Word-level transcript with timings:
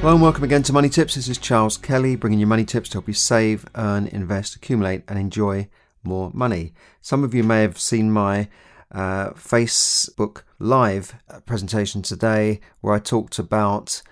Hello 0.00 0.12
and 0.12 0.22
welcome 0.22 0.44
again 0.44 0.62
to 0.62 0.72
Money 0.72 0.88
Tips. 0.88 1.16
This 1.16 1.26
is 1.26 1.38
Charles 1.38 1.76
Kelly 1.76 2.14
bringing 2.14 2.38
you 2.38 2.46
money 2.46 2.64
tips 2.64 2.90
to 2.90 2.96
help 2.96 3.08
you 3.08 3.14
save, 3.14 3.66
earn, 3.74 4.06
invest, 4.06 4.54
accumulate, 4.54 5.02
and 5.08 5.18
enjoy 5.18 5.68
more 6.04 6.30
money. 6.32 6.74
Some 7.00 7.24
of 7.24 7.34
you 7.34 7.42
may 7.42 7.62
have 7.62 7.80
seen 7.80 8.12
my 8.12 8.48
uh, 8.92 9.30
Facebook 9.30 10.42
Live 10.60 11.16
presentation 11.44 12.02
today 12.02 12.60
where 12.82 12.94
I 12.94 12.98
talked 12.98 13.40
about 13.40 14.02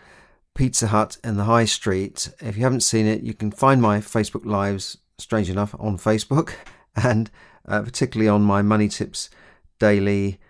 Pizza 0.55 0.89
Hut 0.89 1.19
in 1.23 1.37
the 1.37 1.45
High 1.45 1.67
Street. 1.67 2.33
If 2.41 2.57
you 2.57 2.65
haven't 2.65 2.81
seen 2.81 3.07
it, 3.07 3.23
you 3.23 3.35
can 3.35 3.51
find 3.53 3.81
my 3.81 3.99
Facebook 3.99 4.45
Lives, 4.45 4.99
strange 5.19 5.51
enough, 5.51 5.77
on 5.79 5.99
Facebook 5.99 6.55
and 6.97 7.31
uh, 7.69 7.83
particularly 7.83 8.29
on 8.29 8.43
my 8.43 8.63
Money 8.63 8.89
Tips 8.89 9.31
Daily 9.79 10.41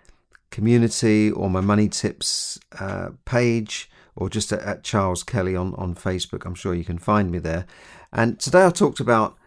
community 0.49 1.29
or 1.29 1.49
my 1.49 1.61
Money 1.61 1.89
Tips 1.89 2.57
uh, 2.79 3.09
page 3.25 3.89
or 4.15 4.29
just 4.29 4.51
at, 4.51 4.61
at, 4.61 4.83
Charles 4.83 5.23
Kelly 5.23 5.55
on, 5.55 5.73
on 5.75 5.95
Facebook. 5.95 6.45
I'm 6.45 6.55
sure 6.55 6.73
you 6.73 6.85
can 6.85 6.97
find 6.97 7.31
me 7.31 7.39
there. 7.39 7.65
And 8.13 8.39
today 8.39 8.65
I 8.65 8.69
talked 8.69 8.99
about, 8.99 9.37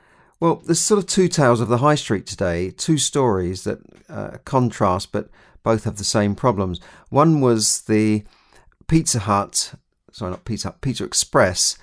well, 0.41 0.57
there's 0.65 0.81
sort 0.81 0.99
of 0.99 1.07
two 1.07 1.29
tales 1.29 1.61
of 1.61 1.69
the 1.69 1.79
high 1.79 1.95
street 1.95 2.27
today, 2.27 2.71
two 2.71 2.99
stories 2.99 3.65
that 3.65 3.79
uh, 4.09 4.39
contrast, 4.45 5.11
but 5.11 5.31
both 5.63 5.85
have 5.85 5.97
the 5.97 6.05
same 6.05 6.35
problems. 6.35 6.81
One 7.09 7.41
was 7.41 7.83
the 7.83 8.25
Pizza 8.87 9.21
Hut, 9.21 9.75
sorry, 10.13 10.31
not 10.31 10.45
Pizza 10.45 10.69
Hut, 10.69 10.81
Pizza 10.81 11.05
Express 11.05 11.79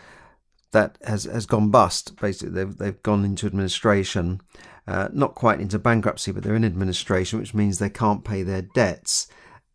that 0.71 0.97
has, 1.05 1.23
has 1.23 1.45
gone 1.45 1.71
bust. 1.71 2.19
Basically, 2.19 2.49
they've, 2.49 2.77
they've 2.77 3.01
gone 3.01 3.23
into 3.23 3.45
administration, 3.45 4.41
uh, 4.87 5.07
not 5.13 5.33
quite 5.33 5.61
into 5.61 5.79
bankruptcy, 5.79 6.31
but 6.31 6.43
they're 6.43 6.55
in 6.55 6.65
administration, 6.65 7.39
which 7.39 7.53
means 7.53 7.79
they 7.79 7.89
can't 7.89 8.25
pay 8.25 8.43
their 8.43 8.61
debts. 8.61 9.27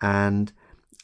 And 0.03 0.53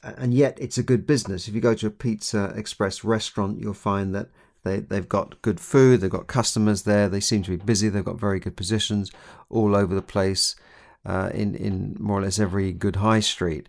and 0.03 0.35
yet 0.35 0.59
it's 0.61 0.79
a 0.79 0.83
good 0.83 1.07
business. 1.07 1.49
If 1.49 1.55
you 1.55 1.61
go 1.61 1.75
to 1.75 1.87
a 1.87 1.91
Pizza 1.91 2.53
Express 2.57 3.05
restaurant, 3.05 3.61
you'll 3.61 3.75
find 3.75 4.15
that 4.15 4.29
they, 4.65 4.81
they've 4.81 5.09
got 5.09 5.41
good 5.43 5.61
food, 5.61 6.01
they've 6.01 6.11
got 6.11 6.27
customers 6.27 6.83
there, 6.83 7.09
they 7.09 7.21
seem 7.21 7.43
to 7.45 7.51
be 7.51 7.57
busy, 7.57 7.89
they've 7.89 8.05
got 8.05 8.21
very 8.21 8.41
good 8.41 8.57
positions 8.57 9.11
all 9.49 9.77
over 9.77 9.95
the 9.95 10.03
place 10.03 10.57
uh, 11.05 11.31
in, 11.33 11.55
in 11.55 11.97
more 11.99 12.19
or 12.19 12.23
less 12.23 12.39
every 12.39 12.73
good 12.73 12.97
high 12.97 13.21
street. 13.21 13.69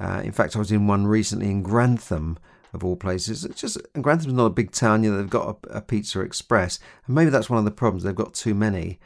Uh, 0.00 0.22
in 0.24 0.32
fact, 0.32 0.56
I 0.56 0.58
was 0.58 0.72
in 0.72 0.86
one 0.86 1.06
recently 1.06 1.46
in 1.46 1.62
Grantham, 1.62 2.38
of 2.72 2.84
all 2.84 2.96
places. 2.96 3.44
It's 3.44 3.60
just 3.60 3.78
Grantham's 3.94 4.34
not 4.34 4.46
a 4.46 4.50
big 4.50 4.72
town, 4.72 5.02
you 5.02 5.10
know, 5.10 5.18
they've 5.18 5.30
got 5.30 5.58
a, 5.70 5.78
a 5.78 5.80
Pizza 5.80 6.20
Express, 6.20 6.78
and 7.06 7.14
maybe 7.14 7.30
that's 7.30 7.50
one 7.50 7.58
of 7.58 7.64
the 7.64 7.70
problems, 7.70 8.02
they've 8.02 8.14
got 8.14 8.34
too 8.34 8.54
many. 8.54 8.98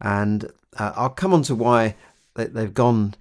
And 0.00 0.50
uh, 0.78 0.92
I'll 0.94 1.10
come 1.10 1.32
on 1.32 1.42
to 1.42 1.54
why 1.54 1.96
they, 2.34 2.44
they've 2.44 2.74
gone 2.74 3.14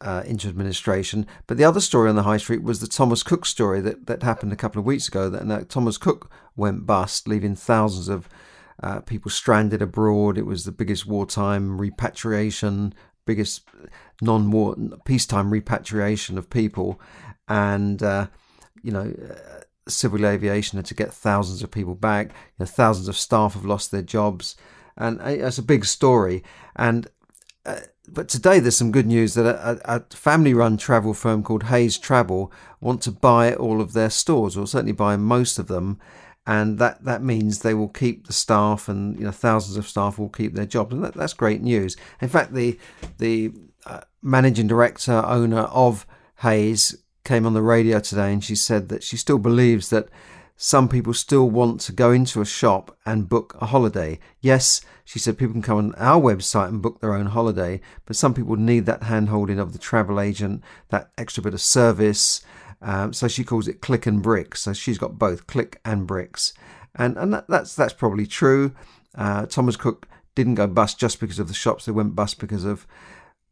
uh, 0.00 0.22
into 0.26 0.48
administration. 0.48 1.26
But 1.46 1.56
the 1.56 1.64
other 1.64 1.80
story 1.80 2.08
on 2.08 2.16
the 2.16 2.22
high 2.22 2.36
street 2.36 2.62
was 2.62 2.80
the 2.80 2.86
Thomas 2.86 3.22
Cook 3.22 3.46
story 3.46 3.80
that, 3.80 4.06
that 4.06 4.22
happened 4.22 4.52
a 4.52 4.56
couple 4.56 4.78
of 4.78 4.86
weeks 4.86 5.08
ago. 5.08 5.30
That, 5.30 5.46
that 5.48 5.68
Thomas 5.68 5.98
Cook 5.98 6.30
went 6.56 6.86
bust, 6.86 7.26
leaving 7.26 7.56
thousands 7.56 8.08
of 8.08 8.28
uh, 8.82 9.00
people 9.00 9.30
stranded 9.30 9.82
abroad. 9.82 10.36
It 10.36 10.46
was 10.46 10.64
the 10.64 10.72
biggest 10.72 11.06
wartime 11.06 11.80
repatriation, 11.80 12.94
biggest 13.26 13.62
non-war 14.20 14.76
peacetime 15.04 15.50
repatriation 15.50 16.36
of 16.38 16.50
people, 16.50 17.00
and 17.48 18.02
uh, 18.02 18.26
you 18.82 18.92
know. 18.92 19.12
Uh, 19.30 19.60
civil 19.88 20.24
aviation 20.24 20.78
had 20.78 20.86
to 20.86 20.94
get 20.94 21.12
thousands 21.12 21.60
of 21.60 21.68
people 21.68 21.96
back. 21.96 22.28
You 22.28 22.60
know, 22.60 22.66
thousands 22.66 23.08
of 23.08 23.16
staff 23.16 23.54
have 23.54 23.64
lost 23.64 23.90
their 23.90 24.00
jobs, 24.00 24.54
and 24.96 25.20
uh, 25.20 25.24
it's 25.24 25.58
a 25.58 25.62
big 25.62 25.84
story. 25.84 26.44
And 26.76 27.08
uh, 27.66 27.80
but 28.08 28.28
today 28.28 28.58
there's 28.58 28.76
some 28.76 28.90
good 28.90 29.06
news 29.06 29.34
that 29.34 29.46
a, 29.46 29.80
a 29.84 30.00
family-run 30.10 30.76
travel 30.76 31.14
firm 31.14 31.42
called 31.42 31.64
Hays 31.64 31.98
Travel 31.98 32.52
want 32.80 33.00
to 33.02 33.12
buy 33.12 33.54
all 33.54 33.80
of 33.80 33.92
their 33.92 34.10
stores, 34.10 34.56
or 34.56 34.66
certainly 34.66 34.92
buy 34.92 35.16
most 35.16 35.58
of 35.58 35.68
them, 35.68 36.00
and 36.46 36.78
that, 36.78 37.04
that 37.04 37.22
means 37.22 37.60
they 37.60 37.74
will 37.74 37.88
keep 37.88 38.26
the 38.26 38.32
staff, 38.32 38.88
and 38.88 39.18
you 39.18 39.24
know 39.24 39.30
thousands 39.30 39.76
of 39.76 39.86
staff 39.86 40.18
will 40.18 40.28
keep 40.28 40.54
their 40.54 40.66
jobs, 40.66 40.92
and 40.92 41.04
that, 41.04 41.14
that's 41.14 41.34
great 41.34 41.62
news. 41.62 41.96
In 42.20 42.28
fact, 42.28 42.54
the 42.54 42.78
the 43.18 43.52
uh, 43.86 44.00
managing 44.20 44.66
director 44.66 45.22
owner 45.24 45.62
of 45.62 46.06
Hayes 46.40 46.96
came 47.24 47.46
on 47.46 47.54
the 47.54 47.62
radio 47.62 48.00
today, 48.00 48.32
and 48.32 48.42
she 48.42 48.56
said 48.56 48.88
that 48.88 49.04
she 49.04 49.16
still 49.16 49.38
believes 49.38 49.90
that 49.90 50.08
some 50.64 50.88
people 50.88 51.12
still 51.12 51.50
want 51.50 51.80
to 51.80 51.90
go 51.90 52.12
into 52.12 52.40
a 52.40 52.46
shop 52.46 52.96
and 53.04 53.28
book 53.28 53.56
a 53.60 53.66
holiday. 53.66 54.20
Yes, 54.40 54.80
she 55.04 55.18
said 55.18 55.36
people 55.36 55.54
can 55.54 55.60
come 55.60 55.76
on 55.76 55.94
our 55.96 56.20
website 56.20 56.68
and 56.68 56.80
book 56.80 57.00
their 57.00 57.14
own 57.14 57.26
holiday, 57.26 57.80
but 58.06 58.14
some 58.14 58.32
people 58.32 58.54
need 58.54 58.86
that 58.86 59.02
hand 59.02 59.28
holding 59.28 59.58
of 59.58 59.72
the 59.72 59.78
travel 59.80 60.20
agent, 60.20 60.62
that 60.90 61.10
extra 61.18 61.42
bit 61.42 61.52
of 61.52 61.60
service. 61.60 62.42
Um, 62.80 63.12
so 63.12 63.26
she 63.26 63.42
calls 63.42 63.66
it 63.66 63.80
click 63.80 64.06
and 64.06 64.22
bricks. 64.22 64.60
So 64.60 64.72
she's 64.72 64.98
got 64.98 65.18
both 65.18 65.48
click 65.48 65.80
and 65.84 66.06
bricks, 66.06 66.54
and 66.94 67.16
and 67.16 67.34
that, 67.34 67.48
that's 67.48 67.74
that's 67.74 67.92
probably 67.92 68.28
true. 68.28 68.72
Uh, 69.16 69.46
Thomas 69.46 69.74
Cook 69.74 70.06
didn't 70.36 70.54
go 70.54 70.68
bust 70.68 70.96
just 70.96 71.18
because 71.18 71.40
of 71.40 71.48
the 71.48 71.54
shops; 71.54 71.86
they 71.86 71.92
went 71.92 72.14
bust 72.14 72.38
because 72.38 72.64
of 72.64 72.86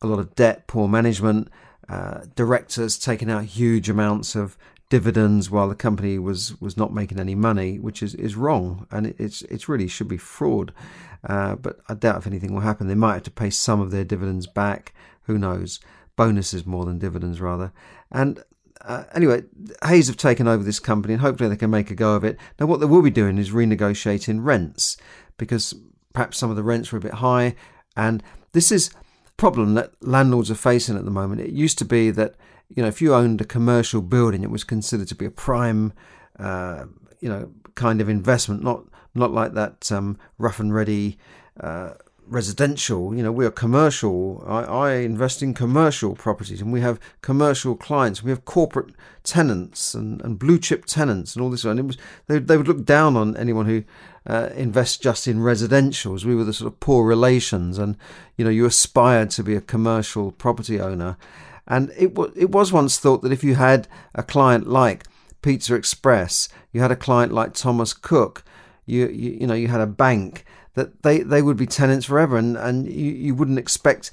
a 0.01 0.07
lot 0.07 0.21
of 0.21 0.37
debt, 0.37 0.69
poor 0.69 0.87
management, 0.87 1.49
uh, 1.89 2.21
directors 2.37 3.01
taking 3.01 3.29
out 3.29 3.47
huge 3.47 3.91
amounts 3.91 4.37
of 4.37 4.57
dividends 4.91 5.51
while 5.51 5.69
the 5.69 5.75
company 5.75 6.19
was 6.19 6.61
was 6.61 6.77
not 6.77 6.93
making 6.93 7.19
any 7.19 7.35
money, 7.35 7.79
which 7.79 8.03
is, 8.03 8.15
is 8.17 8.37
wrong, 8.37 8.87
and 8.91 9.07
it, 9.07 9.17
it's 9.19 9.41
it's 9.43 9.69
really 9.69 9.89
should 9.89 10.09
be 10.09 10.19
fraud. 10.19 10.75
Uh, 11.25 11.55
but 11.55 11.81
I 11.89 11.95
doubt 11.95 12.19
if 12.19 12.27
anything 12.27 12.53
will 12.53 12.61
happen. 12.61 12.89
They 12.89 12.95
might 12.95 13.15
have 13.15 13.23
to 13.25 13.31
pay 13.31 13.51
some 13.51 13.81
of 13.81 13.91
their 13.91 14.05
dividends 14.05 14.47
back. 14.47 14.93
Who 15.23 15.39
knows? 15.39 15.81
Bonuses 16.17 16.67
more 16.67 16.85
than 16.85 16.99
dividends, 16.99 17.41
rather. 17.41 17.73
And 18.11 18.43
uh, 18.83 19.05
anyway, 19.15 19.45
Hays 19.85 20.09
have 20.09 20.17
taken 20.17 20.49
over 20.49 20.63
this 20.63 20.81
company, 20.81 21.15
and 21.15 21.21
hopefully 21.21 21.49
they 21.49 21.57
can 21.57 21.71
make 21.71 21.91
a 21.91 21.95
go 21.95 22.15
of 22.15 22.25
it. 22.25 22.37
Now, 22.59 22.67
what 22.67 22.81
they 22.81 22.87
will 22.87 23.03
be 23.03 23.11
doing 23.11 23.39
is 23.39 23.51
renegotiating 23.51 24.45
rents 24.45 24.97
because 25.37 25.75
perhaps 26.13 26.39
some 26.39 26.51
of 26.51 26.57
the 26.57 26.63
rents 26.63 26.91
were 26.91 26.99
a 26.99 27.03
bit 27.03 27.15
high, 27.15 27.55
and 27.97 28.23
this 28.53 28.73
is 28.73 28.91
a 29.27 29.33
problem 29.37 29.75
that 29.75 29.93
landlords 30.01 30.51
are 30.51 30.57
facing 30.57 30.97
at 30.97 31.05
the 31.05 31.11
moment. 31.11 31.41
It 31.41 31.51
used 31.51 31.79
to 31.79 31.85
be 31.85 32.11
that 32.11 32.35
you 32.75 32.83
know, 32.83 32.89
if 32.89 33.03
you 33.03 33.15
owned 33.15 33.41
a 33.41 33.45
commercial 33.45 34.01
building, 34.01 34.43
it 34.43 34.51
was 34.51 34.65
considered 34.65 35.09
to 35.09 35.15
be 35.15 35.27
a 35.27 35.31
prime, 35.31 35.93
uh, 36.39 36.85
you 37.21 37.29
know, 37.29 37.51
kind 37.75 38.01
of 38.01 38.09
investment, 38.09 38.63
not 38.63 38.85
not 39.15 39.33
like 39.33 39.55
that 39.55 39.91
um, 39.91 40.17
rough 40.39 40.61
and 40.61 40.73
ready 40.73 41.19
uh, 41.59 41.95
residential. 42.31 43.15
You 43.15 43.25
know, 43.25 43.33
we 43.33 43.45
are 43.45 43.51
commercial. 43.51 44.45
I, 44.47 44.63
I, 44.63 44.93
invest 44.99 45.43
in 45.43 45.53
commercial 45.53 46.15
properties, 46.15 46.61
and 46.61 46.73
we 46.73 46.81
have 46.81 47.01
commercial 47.21 47.75
clients. 47.75 48.23
We 48.23 48.31
have 48.31 48.45
corporate 48.45 48.95
tenants 49.25 49.95
and, 49.95 50.23
and 50.23 50.39
blue 50.39 50.59
chip 50.59 50.85
tenants 50.85 51.35
and 51.35 51.43
all 51.43 51.51
this. 51.51 51.65
And 51.65 51.81
it 51.81 51.83
was 51.83 51.99
they, 52.29 52.39
they 52.39 52.57
would 52.57 52.69
look 52.69 52.85
down 52.85 53.17
on 53.17 53.37
anyone 53.37 53.67
who 53.67 53.83
uh, 54.27 54.51
invests 54.55 54.97
just 54.97 55.27
in 55.27 55.39
residentials. 55.39 56.25
We 56.25 56.37
were 56.37 56.45
the 56.45 56.53
sort 56.53 56.73
of 56.73 56.81
poor 56.81 57.05
relations, 57.05 57.79
and 57.79 57.97
you 58.37 58.45
know, 58.45 58.51
you 58.51 58.65
aspired 58.65 59.31
to 59.31 59.43
be 59.43 59.57
a 59.57 59.61
commercial 59.61 60.31
property 60.31 60.81
owner. 60.81 61.17
And 61.71 61.93
it, 61.97 62.15
w- 62.15 62.33
it 62.37 62.51
was 62.51 62.73
once 62.73 62.99
thought 62.99 63.23
that 63.23 63.33
if 63.33 63.45
you 63.45 63.55
had 63.55 63.87
a 64.13 64.25
client 64.25 64.67
like 64.67 65.07
Pizza 65.41 65.77
Express, 65.77 66.49
you 66.73 66.81
had 66.81 66.91
a 66.91 66.97
client 66.97 67.33
like 67.33 67.55
Thomas 67.55 67.95
Cook, 67.95 68.45
you, 68.87 69.07
you, 69.07 69.39
you 69.41 69.47
know, 69.47 69.55
you 69.55 69.69
had 69.69 69.81
a 69.81 69.87
bank, 69.87 70.45
that 70.75 71.03
they, 71.05 71.21
they 71.21 71.41
would 71.41 71.57
be 71.57 71.67
tenants 71.67 72.07
forever 72.07 72.37
and, 72.37 72.57
and 72.57 72.87
you, 72.87 73.13
you 73.13 73.35
wouldn't 73.37 73.59
expect 73.59 74.11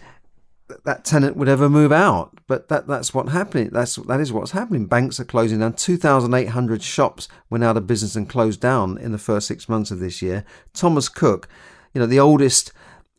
that, 0.86 1.04
tenant 1.04 1.36
would 1.36 1.50
ever 1.50 1.68
move 1.68 1.92
out. 1.92 2.38
But 2.46 2.70
that, 2.70 2.88
that's 2.88 3.12
what 3.12 3.30
happening. 3.30 3.70
That's, 3.72 3.96
that 3.96 4.20
is 4.20 4.32
what's 4.32 4.52
happening. 4.52 4.86
Banks 4.86 5.20
are 5.20 5.26
closing 5.26 5.60
down. 5.60 5.74
2,800 5.74 6.84
shops 6.84 7.28
went 7.50 7.64
out 7.64 7.76
of 7.76 7.88
business 7.88 8.16
and 8.16 8.30
closed 8.30 8.62
down 8.62 9.00
in 9.00 9.12
the 9.12 9.18
first 9.18 9.48
six 9.48 9.68
months 9.68 9.90
of 9.90 10.00
this 10.00 10.22
year. 10.22 10.46
Thomas 10.74 11.10
Cook, 11.10 11.48
you 11.94 12.00
know, 12.00 12.08
the 12.08 12.20
oldest 12.20 12.72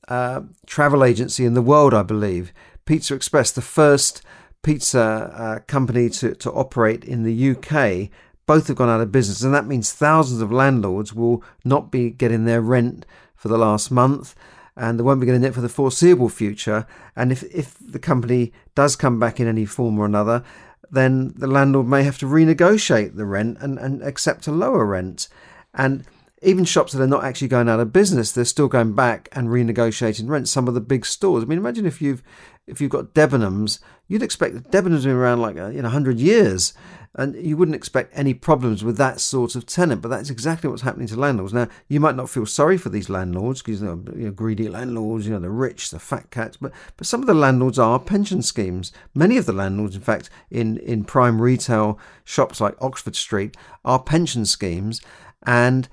uh, 0.06 0.43
travel 0.67 1.02
agency 1.02 1.44
in 1.44 1.55
the 1.55 1.62
world, 1.62 1.93
I 1.93 2.02
believe, 2.02 2.52
Pizza 2.88 3.14
Express, 3.14 3.50
the 3.50 3.61
first 3.61 4.23
pizza 4.62 5.00
uh, 5.37 5.58
company 5.67 6.08
to, 6.08 6.35
to 6.37 6.50
operate 6.52 7.05
in 7.05 7.23
the 7.23 7.50
UK, 7.50 8.08
both 8.46 8.69
have 8.69 8.76
gone 8.76 8.88
out 8.88 9.02
of 9.02 9.12
business. 9.12 9.43
And 9.43 9.52
that 9.52 9.67
means 9.67 9.93
thousands 9.93 10.40
of 10.40 10.50
landlords 10.50 11.12
will 11.12 11.44
not 11.67 11.90
be 11.90 12.08
getting 12.08 12.46
their 12.46 12.62
rent 12.62 13.05
for 13.37 13.49
the 13.49 13.58
last 13.58 13.90
month 13.90 14.35
and 14.75 14.99
they 14.99 15.02
won't 15.02 15.20
be 15.20 15.26
getting 15.26 15.44
it 15.44 15.52
for 15.52 15.61
the 15.61 15.69
foreseeable 15.69 16.31
future. 16.31 16.87
And 17.14 17.31
if, 17.31 17.43
if 17.55 17.76
the 17.79 17.99
company 17.99 18.55
does 18.75 18.96
come 18.96 19.20
back 19.20 19.38
in 19.38 19.46
any 19.46 19.67
form 19.67 19.99
or 19.99 20.06
another, 20.06 20.43
then 20.91 21.34
the 21.37 21.46
landlord 21.46 21.88
may 21.88 22.05
have 22.05 22.17
to 22.19 22.26
renegotiate 22.26 23.17
the 23.17 23.26
rent 23.26 23.58
and, 23.61 23.79
and 23.79 24.02
accept 24.02 24.46
a 24.46 24.52
lower 24.52 24.87
rent. 24.87 25.29
And 25.75 26.06
even 26.41 26.64
shops 26.64 26.93
that 26.93 27.02
are 27.02 27.06
not 27.06 27.25
actually 27.25 27.49
going 27.49 27.69
out 27.69 27.81
of 27.81 27.93
business, 27.93 28.32
they're 28.32 28.46
still 28.46 28.69
going 28.69 28.94
back 28.94 29.29
and 29.32 29.49
renegotiating 29.49 30.29
rent. 30.29 30.49
Some 30.49 30.69
of 30.69 30.75
the 30.75 30.81
big 30.81 31.05
stores. 31.05 31.43
I 31.43 31.46
mean, 31.46 31.58
imagine 31.58 31.84
if 31.84 32.00
you've 32.00 32.23
if 32.69 32.81
you've 32.81 32.91
got 32.91 33.15
Debenhams, 33.15 33.81
you'd 34.06 34.23
expect 34.23 34.70
Debenhams 34.70 35.03
to 35.03 35.09
be 35.09 35.12
around 35.12 35.41
like 35.41 35.56
uh, 35.56 35.69
you 35.69 35.82
know 35.82 35.88
hundred 35.88 36.19
years, 36.19 36.73
and 37.15 37.35
you 37.35 37.56
wouldn't 37.56 37.75
expect 37.75 38.12
any 38.17 38.35
problems 38.35 38.85
with 38.85 38.97
that 38.99 39.20
sort 39.20 39.56
of 39.56 39.67
tenant. 39.67 40.03
But 40.03 40.09
that's 40.09 40.31
exactly 40.31 40.69
what's 40.70 40.82
happening 40.82 41.09
to 41.09 41.17
landlords. 41.17 41.53
Now, 41.53 41.69
you 41.88 42.00
might 42.00 42.17
not 42.17 42.31
feel 42.31 42.47
sorry 42.47 42.76
for 42.76 42.91
these 42.91 43.09
landlords 43.09 43.62
because 43.62 43.81
they're 43.81 43.99
you 44.17 44.26
know 44.26 44.31
greedy 44.31 44.69
landlords, 44.69 45.26
you 45.26 45.32
know 45.32 45.41
the 45.41 45.50
rich, 45.50 45.91
the 45.91 45.99
fat 45.99 46.31
cats. 46.31 46.56
But 46.56 46.73
but 46.97 47.06
some 47.06 47.20
of 47.20 47.26
the 47.26 47.35
landlords 47.35 47.79
are 47.79 47.99
pension 47.99 48.43
schemes. 48.43 48.93
Many 49.15 49.37
of 49.37 49.47
the 49.47 49.53
landlords, 49.53 49.97
in 49.97 50.03
fact, 50.03 50.31
in 50.50 50.79
in 50.79 51.05
prime 51.05 51.41
retail 51.41 51.99
shops 52.25 52.61
like 52.61 52.76
Oxford 52.81 53.17
Street, 53.17 53.56
are 53.85 54.03
pension 54.03 54.44
schemes, 54.44 55.00
and 55.44 55.88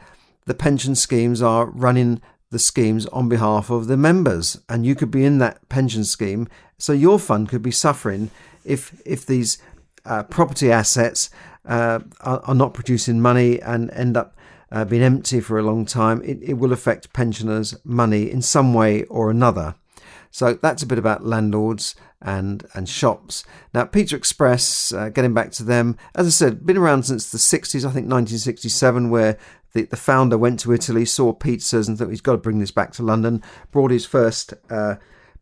the 0.45 0.53
pension 0.53 0.95
schemes 0.95 1.41
are 1.41 1.65
running 1.65 2.21
the 2.55 2.59
schemes 2.59 3.05
on 3.07 3.27
behalf 3.27 3.69
of 3.69 3.87
the 3.87 3.97
members, 3.97 4.57
and 4.69 4.85
you 4.85 4.95
could 4.95 5.11
be 5.11 5.25
in 5.25 5.39
that 5.39 5.67
pension 5.67 6.05
scheme, 6.05 6.47
so 6.77 6.93
your 6.93 7.19
fund 7.19 7.49
could 7.49 7.61
be 7.61 7.69
suffering 7.69 8.31
if 8.63 9.01
if 9.05 9.25
these 9.25 9.57
uh, 10.05 10.23
property 10.23 10.71
assets 10.71 11.29
uh, 11.65 11.99
are, 12.21 12.39
are, 12.45 12.55
not 12.55 12.73
producing 12.73 13.19
money 13.19 13.61
and 13.61 13.91
end 13.91 14.15
up 14.15 14.37
uh, 14.71 14.85
being 14.85 15.01
empty 15.01 15.41
for 15.41 15.59
a 15.59 15.63
long 15.63 15.85
time. 15.85 16.21
It, 16.23 16.41
it 16.41 16.53
will 16.53 16.71
affect 16.71 17.11
pensioners' 17.11 17.75
money 17.83 18.31
in 18.31 18.41
some 18.41 18.73
way 18.73 19.03
or 19.05 19.29
another. 19.29 19.75
So 20.35 20.55
that's 20.55 20.83
a 20.83 20.85
bit 20.85 20.97
about 20.97 21.25
landlords 21.25 21.95
and 22.21 22.65
and 22.73 22.89
shops. 22.89 23.45
Now, 23.73 23.85
Pizza 23.85 24.17
Express, 24.17 24.91
uh, 24.91 25.07
getting 25.07 25.33
back 25.33 25.51
to 25.51 25.63
them, 25.63 25.95
as 26.13 26.27
I 26.27 26.29
said, 26.29 26.65
been 26.65 26.75
around 26.75 27.03
since 27.03 27.31
the 27.31 27.37
60s, 27.37 27.85
I 27.85 27.93
think 27.93 28.09
1967, 28.11 29.09
where 29.09 29.37
the, 29.71 29.83
the 29.83 29.95
founder 29.95 30.37
went 30.37 30.59
to 30.59 30.73
Italy, 30.73 31.05
saw 31.05 31.31
pizzas, 31.31 31.87
and 31.87 31.97
thought 31.97 32.09
he's 32.09 32.19
got 32.19 32.33
to 32.33 32.37
bring 32.37 32.59
this 32.59 32.71
back 32.71 32.91
to 32.93 33.01
London. 33.01 33.41
Brought 33.71 33.91
his 33.91 34.05
first 34.05 34.53
uh, 34.69 34.95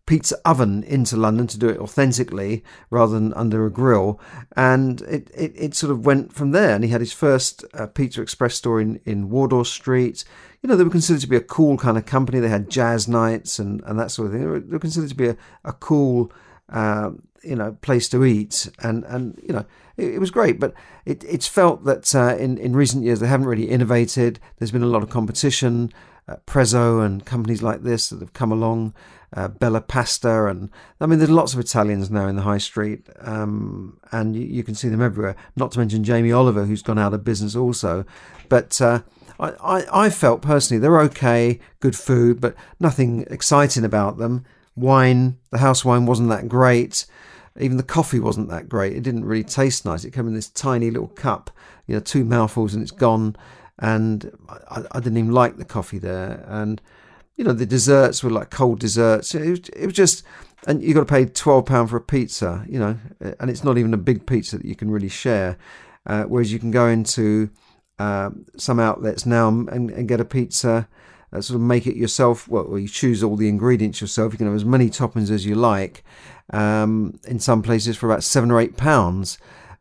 pizza 0.06 0.38
oven 0.46 0.84
into 0.84 1.18
London 1.18 1.48
to 1.48 1.58
do 1.58 1.70
it 1.70 1.80
authentically 1.80 2.64
rather 2.92 3.14
than 3.14 3.34
under 3.34 3.66
a 3.66 3.72
grill. 3.72 4.22
And 4.56 5.02
it, 5.02 5.32
it, 5.36 5.54
it 5.56 5.74
sort 5.74 5.90
of 5.92 6.06
went 6.06 6.34
from 6.34 6.52
there. 6.52 6.76
And 6.76 6.84
he 6.84 6.92
had 6.92 7.02
his 7.02 7.14
first 7.14 7.66
uh, 7.74 7.88
Pizza 7.88 8.22
Express 8.22 8.54
store 8.54 8.80
in, 8.80 9.02
in 9.06 9.32
Wardour 9.32 9.66
Street. 9.66 10.24
You 10.64 10.70
know, 10.70 10.76
they 10.76 10.84
were 10.84 10.90
considered 10.90 11.22
to 11.22 11.28
be 11.28 11.36
a 11.36 11.42
cool 11.42 11.78
kind 11.78 11.98
of 11.98 12.06
company. 12.06 12.40
They 12.40 12.48
had 12.48 12.70
jazz 12.70 13.08
nights 13.08 13.60
and, 13.60 13.84
and 13.86 14.00
that 14.00 14.12
sort 14.12 14.28
of 14.28 14.32
thing. 14.32 14.42
They 14.42 14.48
were, 14.48 14.60
they 14.60 14.72
were 14.72 14.80
considered 14.80 15.10
to 15.10 15.16
be 15.16 15.28
a, 15.28 15.38
a 15.66 15.74
cool, 15.74 16.32
uh, 16.70 17.12
you 17.44 17.56
know, 17.56 17.78
place 17.82 18.08
to 18.10 18.24
eat. 18.24 18.70
And, 18.80 19.04
and 19.04 19.40
you 19.46 19.54
know, 19.54 19.66
it, 19.98 20.16
it 20.16 20.20
was 20.20 20.32
great. 20.32 20.60
But 20.62 20.74
it, 21.06 21.24
it's 21.26 21.48
felt 21.48 21.84
that 21.84 22.16
uh, 22.16 22.38
in, 22.38 22.58
in 22.58 22.76
recent 22.76 23.04
years 23.04 23.20
they 23.20 23.28
haven't 23.28 23.48
really 23.48 23.70
innovated. 23.70 24.40
There's 24.58 24.72
been 24.72 24.84
a 24.84 24.88
lot 24.88 25.04
of 25.04 25.10
competition. 25.10 25.92
Uh, 26.28 26.38
Prezzo 26.48 27.06
and 27.06 27.26
companies 27.26 27.62
like 27.62 27.84
this 27.84 28.10
that 28.10 28.20
have 28.22 28.34
come 28.34 28.52
along 28.52 28.94
uh, 29.36 29.48
Bella 29.48 29.82
Pasta, 29.82 30.46
and 30.46 30.70
I 31.02 31.06
mean, 31.06 31.20
there's 31.20 31.32
lots 31.32 31.54
of 31.54 31.60
Italians 31.60 32.12
now 32.12 32.28
in 32.28 32.36
the 32.36 32.44
high 32.44 32.60
street, 32.60 33.08
um, 33.20 34.00
and 34.12 34.36
you, 34.36 34.44
you, 34.44 34.64
can 34.64 34.76
see 34.76 34.90
them 34.90 35.02
everywhere. 35.02 35.36
Not 35.56 35.72
to 35.72 35.80
mention 35.80 36.04
Jamie 36.04 36.32
Oliver, 36.32 36.66
who's 36.66 36.82
gone 36.82 37.00
out 37.00 37.14
of 37.14 37.24
business 37.24 37.56
also. 37.56 38.06
But 38.48 38.80
uh, 38.80 39.02
I, 39.40 39.50
I, 39.50 40.06
I, 40.06 40.10
felt 40.10 40.42
personally 40.42 40.80
they're 40.80 41.02
okay, 41.02 41.60
good 41.80 41.96
food, 41.96 42.40
but 42.40 42.56
nothing 42.80 43.26
exciting 43.30 43.84
about 43.84 44.18
them. 44.18 44.46
Wine, 44.76 45.38
the 45.52 45.60
house 45.60 45.84
wine 45.84 46.06
wasn't 46.06 46.30
that 46.30 46.48
great. 46.48 47.06
Even 47.60 47.78
the 47.78 47.84
coffee 47.84 48.20
wasn't 48.20 48.50
that 48.50 48.70
great. 48.70 48.94
It 48.94 49.04
didn't 49.04 49.26
really 49.26 49.44
taste 49.44 49.86
nice. 49.86 50.04
It 50.04 50.14
came 50.14 50.28
in 50.28 50.34
this 50.34 50.50
tiny 50.50 50.90
little 50.90 51.10
cup, 51.10 51.52
you 51.86 51.96
know, 51.96 52.00
two 52.00 52.24
mouthfuls 52.24 52.74
and 52.74 52.82
it's 52.82 52.92
gone. 52.92 53.36
And 53.80 54.32
I, 54.48 54.84
I 54.92 55.00
didn't 55.00 55.18
even 55.18 55.32
like 55.32 55.58
the 55.58 55.66
coffee 55.66 56.00
there. 56.00 56.46
And 56.48 56.82
you 57.36 57.44
know, 57.44 57.54
the 57.54 57.66
desserts 57.66 58.24
were 58.24 58.30
like 58.30 58.50
cold 58.50 58.80
desserts. 58.80 59.34
It 59.34 59.50
was, 59.50 59.60
it 59.70 59.86
was 59.88 59.96
just, 59.96 60.24
and 60.68 60.84
you 60.84 60.94
got 60.94 61.00
to 61.00 61.06
pay 61.06 61.26
twelve 61.26 61.66
pound 61.66 61.90
for 61.90 61.98
a 61.98 62.02
pizza, 62.02 62.64
you 62.70 62.80
know, 62.80 62.98
and 63.40 63.50
it's 63.50 63.64
not 63.64 63.78
even 63.78 63.94
a 63.94 63.98
big 63.98 64.26
pizza 64.26 64.58
that 64.58 64.66
you 64.66 64.76
can 64.76 64.92
really 64.92 65.10
share. 65.10 65.58
Uh, 66.06 66.24
whereas 66.24 66.54
you 66.54 66.60
can 66.60 66.72
go 66.72 66.88
into 66.88 67.50
uh, 67.98 68.30
some 68.58 68.80
outlets 68.80 69.26
now 69.26 69.48
and, 69.48 69.90
and 69.90 70.08
get 70.08 70.20
a 70.20 70.26
pizza, 70.26 70.88
uh, 71.32 71.42
sort 71.42 71.56
of 71.56 71.62
make 71.62 71.88
it 71.88 71.96
yourself. 71.96 72.48
Well, 72.48 72.78
you 72.78 72.88
choose 72.88 73.24
all 73.24 73.36
the 73.36 73.50
ingredients 73.50 74.02
yourself. 74.02 74.34
You 74.34 74.38
can 74.38 74.48
have 74.48 74.56
as 74.56 74.66
many 74.66 74.90
toppings 74.90 75.32
as 75.32 75.46
you 75.46 75.56
like. 75.56 76.04
Um, 76.52 77.20
in 77.26 77.40
some 77.40 77.62
places 77.62 77.96
for 77.96 78.06
about 78.06 78.24
seven 78.24 78.52
or 78.52 78.60
eight 78.60 78.76
pounds. 78.76 79.38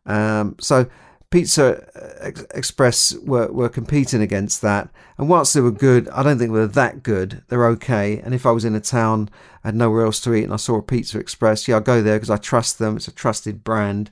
Um, 0.06 0.54
so 0.60 0.86
Pizza 1.32 2.46
Express 2.54 3.14
were, 3.24 3.50
were 3.50 3.68
competing 3.68 4.22
against 4.22 4.62
that. 4.62 4.90
And 5.18 5.28
whilst 5.28 5.54
they 5.54 5.60
were 5.60 5.72
good, 5.72 6.08
I 6.10 6.22
don't 6.22 6.38
think 6.38 6.52
they 6.52 6.60
were 6.60 6.66
that 6.68 7.02
good. 7.02 7.42
They're 7.48 7.66
okay. 7.66 8.20
And 8.20 8.34
if 8.34 8.46
I 8.46 8.52
was 8.52 8.64
in 8.64 8.76
a 8.76 8.80
town, 8.80 9.30
I 9.64 9.68
had 9.68 9.74
nowhere 9.74 10.04
else 10.04 10.20
to 10.20 10.34
eat, 10.34 10.44
and 10.44 10.52
I 10.52 10.56
saw 10.56 10.76
a 10.76 10.82
Pizza 10.82 11.18
Express, 11.18 11.66
yeah, 11.66 11.76
I'll 11.76 11.80
go 11.80 12.02
there 12.02 12.16
because 12.16 12.30
I 12.30 12.36
trust 12.36 12.78
them. 12.78 12.96
It's 12.96 13.08
a 13.08 13.12
trusted 13.12 13.64
brand. 13.64 14.10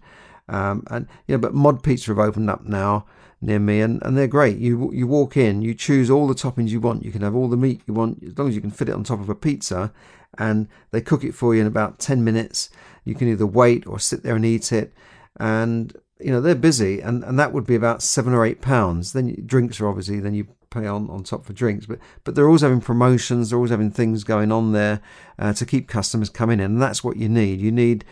Um, 0.49 0.83
and 0.91 1.07
you 1.29 1.37
know, 1.37 1.39
but 1.39 1.55
Mod 1.55 1.83
Pizza 1.83 2.11
have 2.11 2.19
opened 2.19 2.51
up 2.51 2.65
now 2.65 3.07
near 3.41 3.61
me, 3.61 3.81
and, 3.81 4.03
and 4.03 4.19
they're 4.19 4.27
great. 4.27 4.59
You 4.59 4.91
you 4.93 5.07
walk 5.07 5.37
in, 5.37 5.63
you 5.63 5.75
choose 5.75 6.11
all 6.11 6.27
the 6.27 6.35
toppings 6.35 6.71
you 6.71 6.81
want. 6.81 7.05
You 7.05 7.13
can 7.13 7.23
have 7.23 7.37
all 7.37 7.49
the 7.49 7.57
meat 7.57 7.83
you 7.87 7.95
want 7.95 8.23
as 8.25 8.37
long 8.37 8.49
as 8.49 8.55
you 8.55 8.61
can 8.61 8.73
fit 8.73 8.89
it 8.89 8.95
on 8.95 9.05
top 9.05 9.21
of 9.21 9.29
a 9.29 9.35
pizza, 9.35 9.93
and 10.39 10.67
they 10.91 11.01
cook 11.01 11.23
it 11.23 11.35
for 11.35 11.55
you 11.55 11.61
in 11.61 11.67
about 11.67 11.99
ten 11.99 12.25
minutes. 12.25 12.71
You 13.05 13.15
can 13.15 13.29
either 13.29 13.47
wait 13.47 13.87
or 13.87 13.99
sit 13.99 14.23
there 14.23 14.37
and 14.37 14.45
eat 14.45 14.73
it, 14.73 14.93
and 15.39 15.97
you 16.23 16.31
know 16.31 16.41
they're 16.41 16.55
busy 16.55 17.01
and, 17.01 17.25
and 17.25 17.39
that 17.39 17.53
would 17.53 17.67
be 17.67 17.75
about 17.75 18.03
seven 18.03 18.33
or 18.33 18.45
eight 18.45 18.61
pounds. 18.61 19.13
Then 19.13 19.35
drinks 19.47 19.81
are 19.81 19.89
obviously 19.89 20.21
then 20.21 20.35
you 20.35 20.49
pay 20.71 20.87
on, 20.87 21.11
on 21.11 21.25
top 21.25 21.45
for 21.45 21.53
drinks. 21.53 21.87
But 21.87 21.99
but 22.25 22.35
they're 22.35 22.47
always 22.47 22.63
having 22.63 22.81
promotions 22.81 23.51
they're 23.51 23.59
always 23.59 23.71
having 23.71 23.91
things 23.91 24.25
going 24.25 24.53
on 24.53 24.73
there 24.73 25.01
uh, 25.39 25.53
to 25.55 25.67
keep 25.67 25.89
customers 25.89 26.31
coming 26.31 26.61
in 26.61 26.67
and 26.67 26.83
that's 26.83 27.03
what 27.05 27.17
you 27.17 27.29
need. 27.29 27.61
You 27.61 27.73
need 27.73 28.05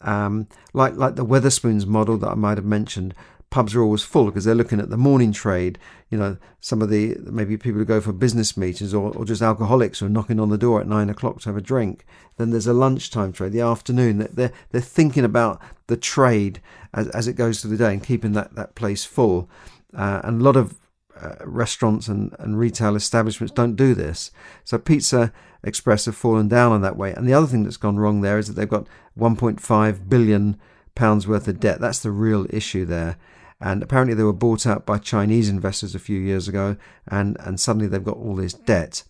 um, 0.00 0.48
like 0.72 0.96
like 0.96 1.16
the 1.16 1.26
Wetherspoons 1.26 1.86
model 1.86 2.16
that 2.18 2.28
I 2.28 2.34
might 2.34 2.58
have 2.58 2.64
mentioned 2.64 3.14
pubs 3.50 3.74
are 3.74 3.82
always 3.82 4.02
full 4.02 4.26
because 4.26 4.44
they're 4.44 4.54
looking 4.54 4.80
at 4.80 4.90
the 4.90 4.96
morning 4.96 5.32
trade. 5.32 5.78
You 6.08 6.18
know, 6.18 6.36
some 6.60 6.80
of 6.82 6.88
the 6.88 7.16
maybe 7.20 7.56
people 7.56 7.78
who 7.78 7.84
go 7.84 8.00
for 8.00 8.12
business 8.12 8.56
meetings 8.56 8.94
or, 8.94 9.12
or 9.16 9.24
just 9.24 9.42
alcoholics 9.42 9.98
who 9.98 10.06
are 10.06 10.10
knocking 10.10 10.40
on 10.40 10.50
the 10.50 10.58
door 10.58 10.80
at 10.80 10.86
nine 10.86 11.10
o'clock 11.10 11.40
to 11.40 11.48
have 11.48 11.56
a 11.56 11.60
drink. 11.60 12.04
Then 12.36 12.50
there's 12.50 12.66
a 12.66 12.72
lunchtime 12.72 13.32
trade, 13.32 13.52
the 13.52 13.60
afternoon. 13.60 14.28
They're 14.32 14.52
they're 14.70 14.80
thinking 14.80 15.24
about 15.24 15.60
the 15.88 15.96
trade 15.96 16.62
as, 16.94 17.08
as 17.08 17.28
it 17.28 17.34
goes 17.34 17.60
through 17.60 17.76
the 17.76 17.84
day 17.84 17.92
and 17.92 18.02
keeping 18.02 18.32
that, 18.32 18.54
that 18.54 18.74
place 18.74 19.04
full. 19.04 19.48
Uh, 19.94 20.20
and 20.24 20.40
a 20.40 20.44
lot 20.44 20.56
of 20.56 20.76
uh, 21.20 21.34
restaurants 21.44 22.08
and, 22.08 22.34
and 22.38 22.58
retail 22.58 22.96
establishments 22.96 23.52
don't 23.52 23.76
do 23.76 23.94
this. 23.94 24.30
So 24.64 24.78
Pizza 24.78 25.32
Express 25.62 26.06
have 26.06 26.16
fallen 26.16 26.48
down 26.48 26.72
on 26.72 26.80
that 26.82 26.96
way. 26.96 27.12
And 27.12 27.28
the 27.28 27.34
other 27.34 27.46
thing 27.46 27.64
that's 27.64 27.76
gone 27.76 27.98
wrong 27.98 28.20
there 28.20 28.38
is 28.38 28.46
that 28.46 28.54
they've 28.54 28.68
got 28.68 28.86
1.5 29.18 30.08
billion 30.08 30.58
pounds 30.94 31.28
worth 31.28 31.48
of 31.48 31.60
debt. 31.60 31.80
That's 31.80 31.98
the 31.98 32.10
real 32.10 32.46
issue 32.50 32.84
there. 32.84 33.16
And 33.60 33.82
apparently 33.82 34.14
they 34.14 34.22
were 34.22 34.32
bought 34.32 34.66
out 34.66 34.86
by 34.86 34.98
Chinese 34.98 35.48
investors 35.48 35.94
a 35.94 35.98
few 35.98 36.18
years 36.18 36.48
ago, 36.48 36.76
and, 37.06 37.36
and 37.40 37.60
suddenly 37.60 37.86
they've 37.86 38.02
got 38.02 38.16
all 38.16 38.34
this 38.34 38.54
debt. 38.54 39.02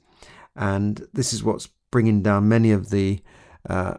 And 0.56 1.06
this 1.12 1.32
is 1.32 1.44
what's 1.44 1.68
bringing 1.90 2.22
down 2.22 2.48
many 2.48 2.72
of 2.72 2.90
the 2.90 3.22
uh, 3.68 3.94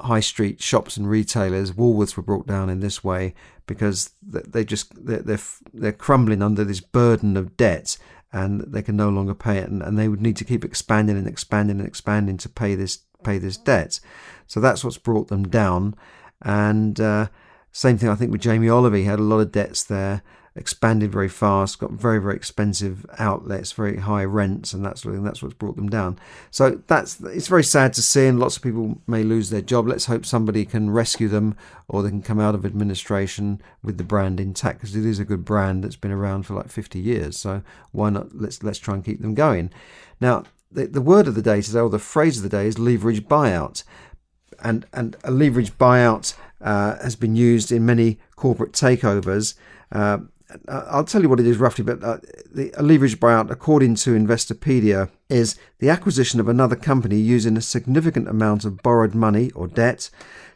high 0.00 0.20
street 0.20 0.62
shops 0.62 0.96
and 0.96 1.08
retailers. 1.08 1.72
Woolworths 1.72 2.16
were 2.16 2.22
brought 2.22 2.46
down 2.46 2.70
in 2.70 2.80
this 2.80 3.04
way 3.04 3.34
because 3.66 4.10
they 4.22 4.64
just 4.64 4.92
they're, 5.06 5.22
they're, 5.22 5.38
they're 5.72 5.92
crumbling 5.92 6.42
under 6.42 6.64
this 6.64 6.80
burden 6.80 7.36
of 7.36 7.56
debt 7.56 7.96
and 8.32 8.60
they 8.62 8.82
can 8.82 8.96
no 8.96 9.08
longer 9.08 9.34
pay 9.34 9.58
it 9.58 9.68
and, 9.68 9.82
and 9.82 9.98
they 9.98 10.08
would 10.08 10.20
need 10.20 10.36
to 10.36 10.44
keep 10.44 10.64
expanding 10.64 11.16
and 11.16 11.26
expanding 11.26 11.78
and 11.78 11.86
expanding 11.86 12.36
to 12.36 12.48
pay 12.48 12.74
this 12.74 12.98
pay 13.22 13.38
this 13.38 13.56
debt 13.56 14.00
so 14.46 14.60
that's 14.60 14.82
what's 14.82 14.98
brought 14.98 15.28
them 15.28 15.44
down 15.44 15.94
and 16.42 17.00
uh, 17.00 17.28
same 17.72 17.98
thing, 17.98 18.08
I 18.08 18.14
think, 18.14 18.32
with 18.32 18.40
Jamie 18.40 18.68
Oliver. 18.68 18.96
He 18.96 19.04
had 19.04 19.18
a 19.18 19.22
lot 19.22 19.38
of 19.38 19.52
debts 19.52 19.84
there, 19.84 20.22
expanded 20.56 21.12
very 21.12 21.28
fast, 21.28 21.78
got 21.78 21.92
very, 21.92 22.20
very 22.20 22.34
expensive 22.34 23.06
outlets, 23.18 23.70
very 23.72 23.98
high 23.98 24.24
rents, 24.24 24.72
and 24.72 24.84
that 24.84 24.98
sort 24.98 25.14
of 25.14 25.18
thing. 25.18 25.24
That's 25.24 25.42
what's 25.42 25.54
brought 25.54 25.76
them 25.76 25.88
down. 25.88 26.18
So 26.50 26.82
that's 26.88 27.20
it's 27.20 27.46
very 27.46 27.62
sad 27.62 27.92
to 27.94 28.02
see, 28.02 28.26
and 28.26 28.40
lots 28.40 28.56
of 28.56 28.62
people 28.62 29.00
may 29.06 29.22
lose 29.22 29.50
their 29.50 29.60
job. 29.60 29.86
Let's 29.86 30.06
hope 30.06 30.26
somebody 30.26 30.64
can 30.64 30.90
rescue 30.90 31.28
them, 31.28 31.56
or 31.86 32.02
they 32.02 32.10
can 32.10 32.22
come 32.22 32.40
out 32.40 32.56
of 32.56 32.66
administration 32.66 33.62
with 33.82 33.98
the 33.98 34.04
brand 34.04 34.40
intact, 34.40 34.80
because 34.80 34.96
it 34.96 35.06
is 35.06 35.20
a 35.20 35.24
good 35.24 35.44
brand 35.44 35.84
that's 35.84 35.96
been 35.96 36.10
around 36.10 36.44
for 36.44 36.54
like 36.54 36.68
50 36.68 36.98
years. 36.98 37.36
So 37.36 37.62
why 37.92 38.10
not? 38.10 38.34
Let's 38.34 38.62
let's 38.64 38.78
try 38.78 38.94
and 38.94 39.04
keep 39.04 39.20
them 39.20 39.34
going. 39.34 39.70
Now, 40.20 40.44
the, 40.72 40.86
the 40.86 41.00
word 41.00 41.28
of 41.28 41.36
the 41.36 41.42
day 41.42 41.62
today, 41.62 41.80
or 41.80 41.90
the 41.90 41.98
phrase 41.98 42.36
of 42.36 42.42
the 42.42 42.48
day, 42.48 42.66
is 42.66 42.80
leverage 42.80 43.28
buyout, 43.28 43.84
and 44.62 44.86
and 44.92 45.16
a 45.22 45.30
leverage 45.30 45.78
buyout 45.78 46.34
uh, 46.60 46.96
has 47.02 47.16
been 47.16 47.36
used 47.36 47.72
in 47.72 47.86
many 47.86 48.18
corporate 48.36 48.72
takeovers. 48.72 49.54
Uh, 49.92 50.18
I'll 50.68 51.04
tell 51.04 51.22
you 51.22 51.28
what 51.28 51.40
it 51.40 51.46
is 51.46 51.58
roughly, 51.58 51.84
but 51.84 52.02
uh, 52.02 52.18
the, 52.52 52.72
a 52.76 52.82
leverage 52.82 53.20
buyout, 53.20 53.50
according 53.50 53.94
to 53.96 54.10
Investopedia, 54.10 55.10
is 55.28 55.56
the 55.78 55.90
acquisition 55.90 56.40
of 56.40 56.48
another 56.48 56.76
company 56.76 57.18
using 57.18 57.56
a 57.56 57.60
significant 57.62 58.28
amount 58.28 58.64
of 58.64 58.82
borrowed 58.82 59.14
money 59.14 59.50
or 59.52 59.68
debt 59.68 60.10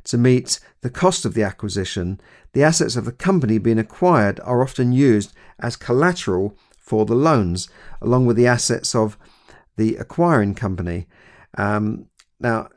to 0.04 0.18
meet 0.18 0.58
the 0.80 0.90
cost 0.90 1.24
of 1.24 1.34
the 1.34 1.42
acquisition. 1.42 2.20
The 2.52 2.62
assets 2.62 2.96
of 2.96 3.04
the 3.04 3.12
company 3.12 3.58
being 3.58 3.78
acquired 3.78 4.40
are 4.40 4.62
often 4.62 4.92
used 4.92 5.32
as 5.58 5.76
collateral 5.76 6.56
for 6.78 7.06
the 7.06 7.14
loans, 7.14 7.68
along 8.02 8.26
with 8.26 8.36
the 8.36 8.46
assets 8.46 8.94
of 8.94 9.16
the 9.76 9.96
acquiring 9.96 10.54
company. 10.54 11.06
Um, 11.56 12.06
now, 12.40 12.68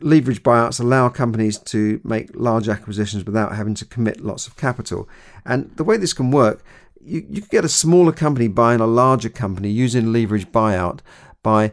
leverage 0.00 0.42
buyouts 0.42 0.80
allow 0.80 1.08
companies 1.08 1.58
to 1.58 2.00
make 2.04 2.30
large 2.34 2.68
acquisitions 2.68 3.24
without 3.24 3.54
having 3.56 3.74
to 3.74 3.84
commit 3.84 4.20
lots 4.20 4.46
of 4.46 4.56
capital. 4.56 5.08
And 5.44 5.70
the 5.76 5.84
way 5.84 5.96
this 5.96 6.12
can 6.12 6.30
work, 6.30 6.64
you, 7.00 7.26
you 7.28 7.40
get 7.42 7.64
a 7.64 7.68
smaller 7.68 8.12
company 8.12 8.48
buying 8.48 8.80
a 8.80 8.86
larger 8.86 9.28
company 9.28 9.70
using 9.70 10.12
leverage 10.12 10.50
buyout 10.52 11.00
by 11.42 11.72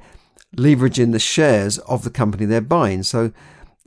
leveraging 0.56 1.12
the 1.12 1.20
shares 1.20 1.78
of 1.80 2.04
the 2.04 2.10
company 2.10 2.46
they're 2.46 2.62
buying. 2.62 3.04
So, 3.04 3.32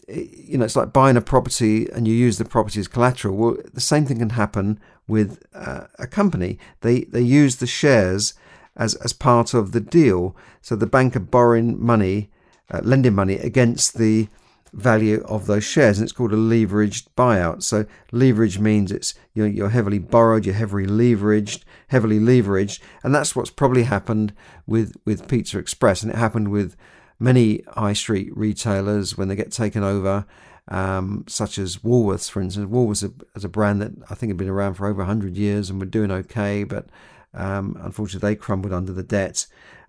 you 0.09 0.59
know, 0.59 0.64
it's 0.64 0.76
like 0.76 0.93
buying 0.93 1.17
a 1.17 1.21
property 1.21 1.88
and 1.91 2.07
you 2.07 2.14
use 2.14 2.38
the 2.38 2.45
property 2.45 2.79
as 2.79 2.88
collateral. 2.88 3.37
Well, 3.37 3.57
the 3.73 3.81
same 3.81 4.07
thing 4.07 4.19
can 4.19 4.31
happen 4.31 4.79
with 5.09 5.43
uh, 5.52 5.87
a 5.99 6.07
company. 6.07 6.59
They 6.83 7.00
they 7.02 7.23
use 7.23 7.57
the 7.57 7.67
shares 7.67 8.35
as 8.76 8.95
as 8.97 9.12
part 9.12 9.55
of 9.55 9.73
the 9.73 9.81
deal. 9.81 10.37
So 10.61 10.76
the 10.76 10.87
bank 10.87 11.17
are 11.17 11.21
borrowing 11.21 11.85
money 11.85 12.31
uh, 12.71 12.81
lending 12.83 13.14
money 13.14 13.35
against 13.35 13.99
the 13.99 14.28
value 14.73 15.23
of 15.26 15.47
those 15.47 15.64
shares, 15.64 15.99
and 15.99 16.04
it's 16.04 16.12
called 16.12 16.33
a 16.33 16.37
leveraged 16.37 17.09
buyout. 17.16 17.62
So 17.62 17.85
leverage 18.11 18.59
means 18.59 18.90
it's 18.90 19.14
you're, 19.35 19.47
you're 19.47 19.69
heavily 19.71 19.99
borrowed, 19.99 20.47
you're 20.47 20.54
heavily 20.54 20.87
leveraged, 20.87 21.62
heavily 21.88 22.19
leveraged, 22.19 22.81
and 23.02 23.14
that's 23.14 23.37
what's 23.37 23.50
probably 23.50 23.85
happened 23.85 24.33
with 24.66 24.97
with 25.04 25.28
Pizza 25.28 25.59
Express, 25.59 26.02
and 26.02 26.12
it 26.12 26.19
happened 26.19 26.50
with 26.50 26.76
many 27.19 27.62
high 27.75 27.92
street 27.92 28.37
retailers 28.37 29.16
when 29.16 29.28
they 29.28 29.37
get 29.37 29.52
taken 29.52 29.83
over. 29.83 30.26
Um, 30.69 31.25
such 31.26 31.59
as 31.59 31.78
Woolworths, 31.78 32.31
for 32.31 32.40
instance. 32.40 32.71
Woolworths 32.71 33.12
is 33.35 33.45
a 33.45 33.49
brand 33.49 33.83
that 33.83 33.92
I 34.09 34.14
think 34.14 34.31
had 34.31 34.37
been 34.37 34.49
around 34.49 34.75
for 34.75 34.87
over 34.87 34.99
100 34.99 35.37
years 35.37 35.69
and 35.69 35.81
were 35.81 35.87
doing 35.87 36.12
okay, 36.12 36.62
but 36.62 36.87
um, 37.35 37.77
unfortunately 37.81 38.31
they 38.31 38.37
crumbled 38.37 38.73
under 38.73 38.93
the 38.93 39.03
debt. 39.03 39.47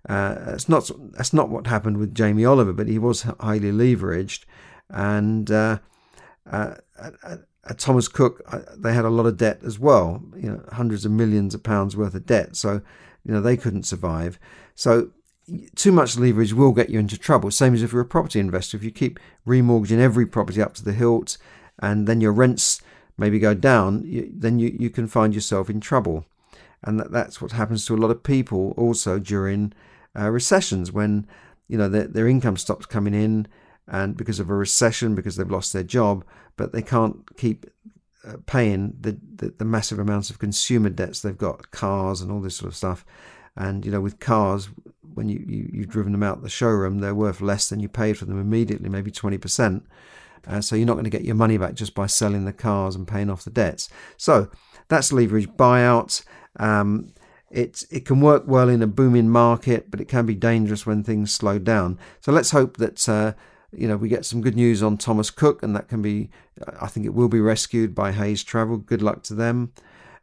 Uh, 0.08 0.34
that's 0.46 0.68
not 0.68 0.90
that's 1.12 1.32
not 1.32 1.48
what 1.48 1.66
happened 1.66 1.96
with 1.96 2.14
Jamie 2.14 2.44
Oliver, 2.44 2.72
but 2.72 2.88
he 2.88 2.98
was 2.98 3.22
highly 3.40 3.72
leveraged, 3.72 4.44
and 4.90 5.50
uh, 5.50 5.78
uh, 6.50 6.74
Thomas 7.78 8.08
Cook 8.08 8.42
uh, 8.48 8.60
they 8.76 8.92
had 8.92 9.06
a 9.06 9.10
lot 9.10 9.26
of 9.26 9.38
debt 9.38 9.60
as 9.64 9.78
well, 9.78 10.22
you 10.36 10.50
know, 10.50 10.62
hundreds 10.72 11.04
of 11.04 11.12
millions 11.12 11.54
of 11.54 11.62
pounds 11.62 11.96
worth 11.96 12.14
of 12.14 12.26
debt. 12.26 12.56
So 12.56 12.82
you 13.24 13.32
know 13.32 13.40
they 13.40 13.56
couldn't 13.56 13.84
survive. 13.84 14.38
So 14.74 15.10
too 15.74 15.92
much 15.92 16.16
leverage 16.16 16.52
will 16.52 16.72
get 16.72 16.90
you 16.90 16.98
into 16.98 17.18
trouble. 17.18 17.50
Same 17.50 17.74
as 17.74 17.82
if 17.82 17.92
you're 17.92 18.02
a 18.02 18.06
property 18.06 18.40
investor. 18.40 18.76
If 18.76 18.84
you 18.84 18.90
keep 18.90 19.18
remortgaging 19.46 19.98
every 19.98 20.26
property 20.26 20.62
up 20.62 20.74
to 20.74 20.84
the 20.84 20.92
hilt, 20.92 21.38
and 21.78 22.06
then 22.06 22.20
your 22.20 22.32
rents 22.32 22.80
maybe 23.16 23.38
go 23.38 23.54
down, 23.54 24.02
you, 24.04 24.30
then 24.34 24.58
you, 24.58 24.74
you 24.78 24.90
can 24.90 25.06
find 25.06 25.34
yourself 25.34 25.70
in 25.70 25.80
trouble. 25.80 26.26
And 26.84 27.00
that, 27.00 27.10
that's 27.10 27.40
what 27.40 27.52
happens 27.52 27.84
to 27.86 27.94
a 27.94 27.98
lot 27.98 28.10
of 28.10 28.22
people 28.22 28.74
also 28.76 29.18
during 29.18 29.72
uh, 30.16 30.30
recessions 30.30 30.92
when 30.92 31.26
you 31.66 31.78
know 31.78 31.88
their, 31.88 32.06
their 32.06 32.28
income 32.28 32.56
stops 32.56 32.86
coming 32.86 33.14
in 33.14 33.48
and 33.88 34.16
because 34.16 34.38
of 34.38 34.50
a 34.50 34.54
recession 34.54 35.14
because 35.14 35.36
they've 35.36 35.50
lost 35.50 35.72
their 35.72 35.82
job 35.82 36.24
but 36.56 36.72
they 36.72 36.82
can't 36.82 37.36
keep 37.36 37.66
uh, 38.26 38.36
paying 38.46 38.94
the, 39.00 39.18
the, 39.36 39.54
the 39.58 39.64
massive 39.64 39.98
amounts 39.98 40.30
of 40.30 40.38
consumer 40.38 40.90
debts 40.90 41.20
they've 41.20 41.36
got 41.36 41.70
cars 41.70 42.20
and 42.20 42.30
all 42.30 42.40
this 42.40 42.56
sort 42.56 42.70
of 42.70 42.76
stuff. 42.76 43.04
And 43.56 43.84
you 43.84 43.90
know 43.90 44.00
with 44.00 44.20
cars 44.20 44.68
when 45.14 45.28
you, 45.28 45.44
you 45.48 45.70
you've 45.72 45.88
driven 45.88 46.12
them 46.12 46.22
out 46.22 46.42
the 46.42 46.48
showroom 46.48 46.98
they're 46.98 47.14
worth 47.14 47.40
less 47.40 47.68
than 47.68 47.80
you 47.80 47.88
paid 47.88 48.18
for 48.18 48.24
them 48.24 48.40
immediately 48.40 48.88
maybe 48.88 49.10
20% 49.10 49.82
uh, 50.46 50.60
so 50.60 50.76
you're 50.76 50.86
not 50.86 50.94
going 50.94 51.04
to 51.04 51.10
get 51.10 51.24
your 51.24 51.34
money 51.34 51.56
back 51.56 51.74
just 51.74 51.94
by 51.94 52.06
selling 52.06 52.44
the 52.44 52.52
cars 52.52 52.94
and 52.94 53.08
paying 53.08 53.30
off 53.30 53.44
the 53.44 53.50
debts. 53.50 53.88
So 54.16 54.50
that's 54.88 55.12
leverage 55.12 55.48
buyout 55.48 56.24
um, 56.58 57.12
it, 57.50 57.84
it 57.90 58.04
can 58.04 58.20
work 58.20 58.44
well 58.46 58.68
in 58.68 58.82
a 58.82 58.86
booming 58.86 59.28
market, 59.28 59.90
but 59.90 60.00
it 60.00 60.08
can 60.08 60.26
be 60.26 60.34
dangerous 60.34 60.84
when 60.84 61.02
things 61.02 61.32
slow 61.32 61.58
down. 61.58 61.98
So 62.20 62.32
let's 62.32 62.50
hope 62.50 62.78
that 62.78 63.08
uh, 63.08 63.34
you 63.72 63.86
know 63.86 63.96
we 63.96 64.08
get 64.08 64.24
some 64.24 64.40
good 64.40 64.56
news 64.56 64.82
on 64.82 64.98
Thomas 64.98 65.30
Cook, 65.30 65.62
and 65.62 65.74
that 65.76 65.88
can 65.88 66.02
be. 66.02 66.30
I 66.80 66.86
think 66.86 67.06
it 67.06 67.14
will 67.14 67.28
be 67.28 67.40
rescued 67.40 67.94
by 67.94 68.12
Hays 68.12 68.42
Travel. 68.42 68.76
Good 68.78 69.02
luck 69.02 69.22
to 69.24 69.34
them, 69.34 69.72